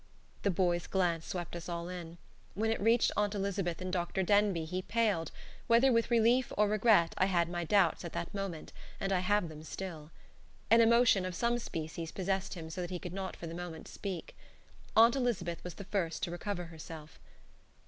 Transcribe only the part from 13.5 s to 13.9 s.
moment